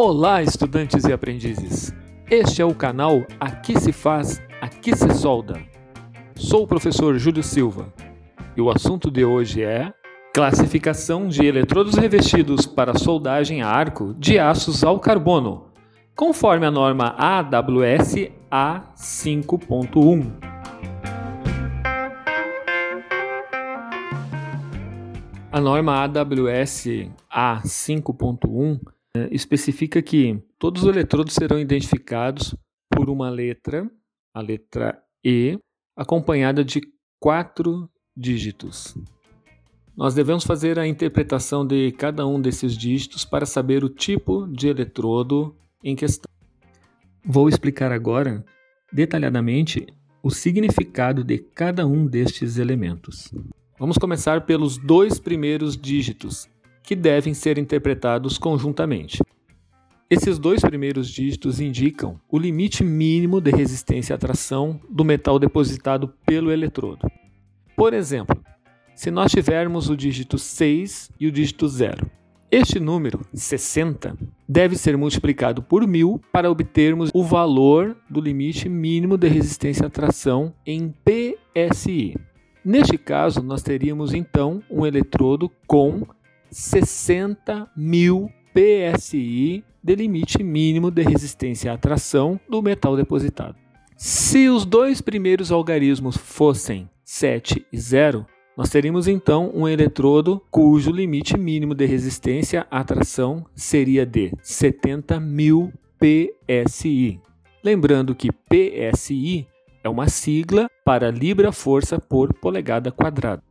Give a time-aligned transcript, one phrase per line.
[0.00, 1.92] Olá, estudantes e aprendizes!
[2.30, 5.60] Este é o canal Aqui se faz, aqui se solda.
[6.36, 7.92] Sou o professor Júlio Silva
[8.56, 9.92] e o assunto de hoje é
[10.32, 15.72] classificação de eletrodos revestidos para soldagem a arco de aços ao carbono,
[16.14, 20.32] conforme a norma AWS A5.1.
[25.50, 26.86] A norma AWS
[27.34, 28.97] A5.1 eh,
[29.30, 32.54] especifica que todos os eletrodos serão identificados
[32.90, 33.90] por uma letra,
[34.34, 35.58] a letra E,
[35.96, 36.80] acompanhada de
[37.20, 38.94] quatro dígitos.
[39.96, 44.68] Nós devemos fazer a interpretação de cada um desses dígitos para saber o tipo de
[44.68, 46.30] eletrodo em questão.
[47.24, 48.44] Vou explicar agora
[48.92, 49.86] detalhadamente
[50.22, 53.32] o significado de cada um destes elementos.
[53.78, 56.48] Vamos começar pelos dois primeiros dígitos,
[56.88, 59.22] que devem ser interpretados conjuntamente.
[60.08, 66.08] Esses dois primeiros dígitos indicam o limite mínimo de resistência à tração do metal depositado
[66.24, 67.06] pelo eletrodo.
[67.76, 68.42] Por exemplo,
[68.94, 72.10] se nós tivermos o dígito 6 e o dígito 0,
[72.50, 74.16] este número, 60,
[74.48, 79.90] deve ser multiplicado por 1000 para obtermos o valor do limite mínimo de resistência à
[79.90, 82.16] tração em PSI.
[82.64, 86.06] Neste caso, nós teríamos então um eletrodo com
[86.50, 93.56] 60 mil PSI de limite mínimo de resistência à tração do metal depositado.
[93.96, 98.26] Se os dois primeiros algarismos fossem 7 e 0,
[98.56, 105.20] nós teríamos então um eletrodo cujo limite mínimo de resistência à tração seria de 70
[105.20, 107.20] mil PSI.
[107.62, 109.46] Lembrando que PSI
[109.82, 113.47] é uma sigla para libra-força por polegada quadrada.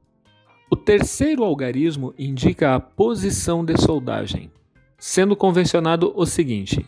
[0.70, 4.52] O terceiro algarismo indica a posição de soldagem,
[4.98, 6.86] sendo convencionado o seguinte: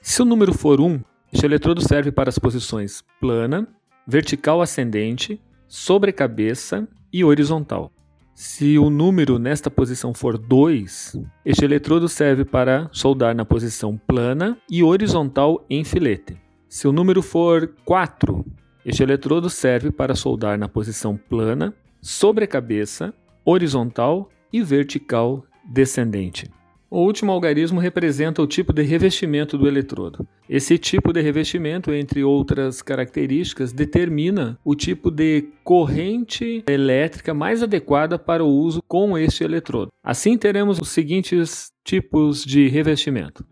[0.00, 3.68] se o número for 1, este eletrodo serve para as posições plana,
[4.06, 7.92] vertical ascendente, sobrecabeça e horizontal.
[8.34, 14.56] Se o número nesta posição for 2, este eletrodo serve para soldar na posição plana
[14.70, 16.40] e horizontal em filete.
[16.66, 18.46] Se o número for 4,
[18.86, 23.12] este eletrodo serve para soldar na posição plana, sobrecabeça,
[23.50, 26.50] horizontal e vertical descendente.
[26.90, 30.26] O último algarismo representa o tipo de revestimento do eletrodo.
[30.48, 38.18] Esse tipo de revestimento, entre outras características, determina o tipo de corrente elétrica mais adequada
[38.18, 39.88] para o uso com este eletrodo.
[40.02, 43.46] Assim, teremos os seguintes tipos de revestimento: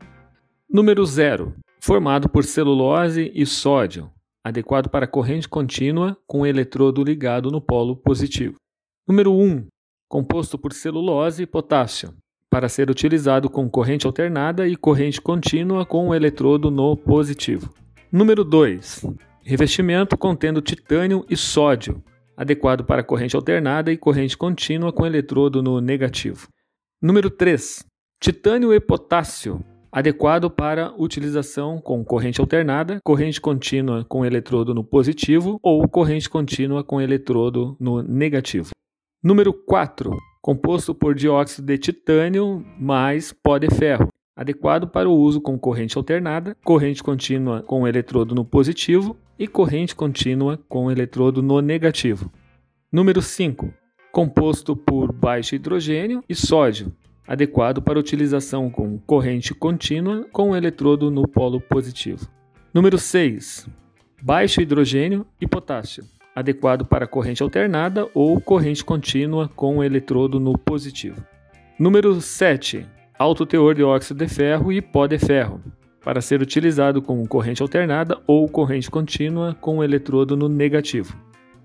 [0.68, 4.10] número 0, formado por celulose e sódio,
[4.44, 8.56] adequado para corrente contínua com o eletrodo ligado no polo positivo.
[9.06, 9.66] Número 1, um,
[10.08, 12.14] composto por celulose e potássio,
[12.50, 17.72] para ser utilizado com corrente alternada e corrente contínua com o eletrodo no positivo.
[18.10, 19.04] Número 2.
[19.42, 22.02] Revestimento contendo titânio e sódio,
[22.36, 26.48] adequado para corrente alternada e corrente contínua com eletrodo no negativo.
[27.02, 27.84] Número 3.
[28.20, 29.62] Titânio e potássio,
[29.92, 36.82] adequado para utilização com corrente alternada, corrente contínua com eletrodo no positivo ou corrente contínua
[36.82, 38.75] com eletrodo no negativo.
[39.26, 45.40] Número 4 composto por dióxido de titânio mais pó de ferro, adequado para o uso
[45.40, 51.60] com corrente alternada, corrente contínua com eletrodo no positivo e corrente contínua com eletrodo no
[51.60, 52.30] negativo.
[52.92, 53.74] Número 5.
[54.12, 56.94] Composto por baixo hidrogênio e sódio,
[57.26, 62.28] adequado para utilização com corrente contínua com eletrodo no polo positivo.
[62.72, 63.68] Número 6.
[64.22, 66.04] Baixo hidrogênio e potássio,
[66.36, 71.24] adequado para corrente alternada ou corrente contínua com o eletrodo no positivo.
[71.78, 72.86] Número 7.
[73.18, 75.62] Alto teor de óxido de ferro e pó de ferro,
[76.04, 81.16] para ser utilizado com corrente alternada ou corrente contínua com o eletrodo no negativo.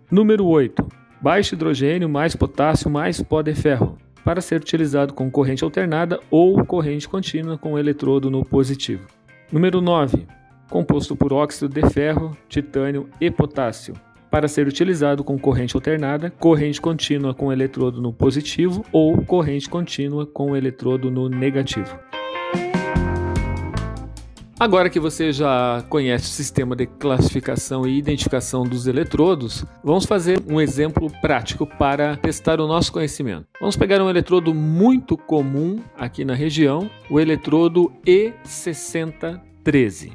[0.09, 0.88] Número 8.
[1.21, 6.63] Baixo hidrogênio mais potássio mais pó de ferro, para ser utilizado com corrente alternada ou
[6.65, 9.06] corrente contínua com o eletrodo no positivo.
[9.51, 10.25] Número 9.
[10.69, 13.94] Composto por óxido de ferro, titânio e potássio,
[14.31, 20.25] para ser utilizado com corrente alternada, corrente contínua com eletrodo no positivo ou corrente contínua
[20.25, 21.99] com eletrodo no negativo.
[24.61, 30.39] Agora que você já conhece o sistema de classificação e identificação dos eletrodos, vamos fazer
[30.47, 33.47] um exemplo prático para testar o nosso conhecimento.
[33.59, 40.11] Vamos pegar um eletrodo muito comum aqui na região, o eletrodo E6013.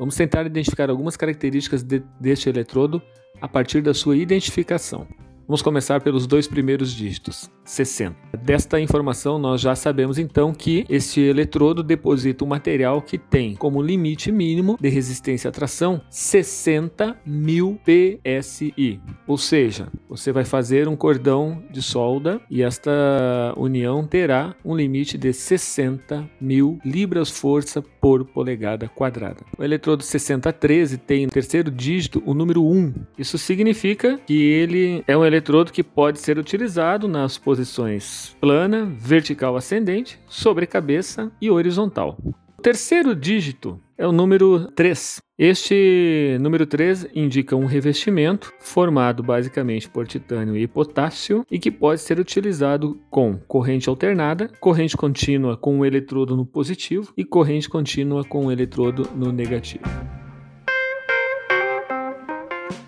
[0.00, 3.02] Vamos tentar identificar algumas características de, deste eletrodo
[3.38, 5.06] a partir da sua identificação.
[5.50, 8.16] Vamos começar pelos dois primeiros dígitos, 60.
[8.40, 13.82] Desta informação, nós já sabemos então que este eletrodo deposita um material que tem como
[13.82, 19.00] limite mínimo de resistência à tração 60 mil PSI.
[19.26, 25.18] Ou seja, você vai fazer um cordão de solda e esta união terá um limite
[25.18, 29.44] de 60 mil libras-força por polegada quadrada.
[29.58, 32.94] O eletrodo 6013 tem no terceiro dígito o número 1.
[33.18, 39.56] Isso significa que ele é um eletrodo que pode ser utilizado nas posições plana, vertical
[39.56, 42.16] ascendente, sobre cabeça e horizontal.
[42.60, 45.18] O terceiro dígito é o número 3.
[45.38, 52.02] Este número 3 indica um revestimento formado basicamente por titânio e potássio e que pode
[52.02, 58.24] ser utilizado com corrente alternada, corrente contínua com o eletrodo no positivo e corrente contínua
[58.24, 59.84] com o eletrodo no negativo.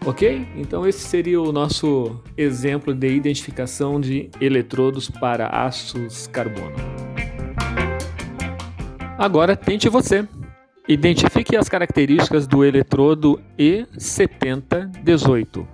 [0.04, 0.46] Ok?
[0.54, 7.01] Então esse seria o nosso exemplo de identificação de eletrodos para aços carbono.
[9.22, 10.26] Agora tente você.
[10.88, 15.64] Identifique as características do eletrodo E7018.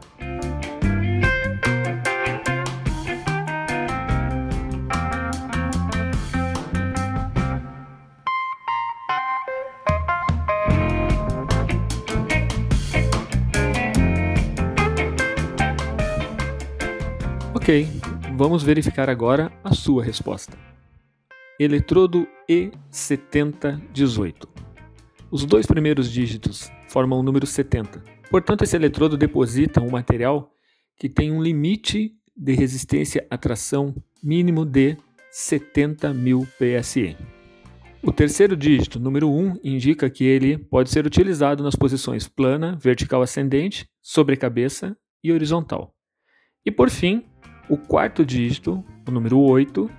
[17.55, 17.89] Ok,
[18.37, 20.69] vamos verificar agora a sua resposta.
[21.61, 24.49] Eletrodo E7018.
[25.29, 28.01] Os dois primeiros dígitos formam o número 70.
[28.31, 30.53] Portanto, esse eletrodo deposita um material
[30.97, 34.97] que tem um limite de resistência à tração mínimo de
[35.33, 37.17] 70 mil PSE.
[38.05, 43.21] O terceiro dígito, número 1, indica que ele pode ser utilizado nas posições plana, vertical
[43.21, 45.93] ascendente, sobre cabeça e horizontal.
[46.65, 47.25] E por fim,
[47.69, 49.91] o quarto dígito, o número 8,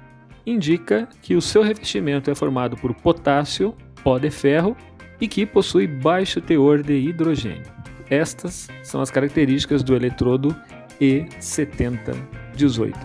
[0.50, 4.75] indica que o seu revestimento é formado por potássio, pó de ferro
[5.19, 7.72] e que possui baixo teor de hidrogênio.
[8.10, 10.56] Estas são as características do eletrodo
[11.00, 12.96] E7018.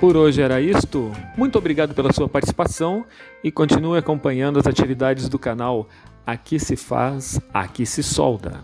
[0.00, 1.10] Por hoje era isto.
[1.36, 3.04] Muito obrigado pela sua participação
[3.42, 5.88] e continue acompanhando as atividades do canal
[6.28, 8.62] Aqui se faz, aqui se solda.